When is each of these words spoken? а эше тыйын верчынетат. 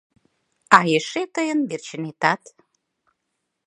а 0.77 0.79
эше 0.97 1.23
тыйын 1.33 1.59
верчынетат. 1.69 2.41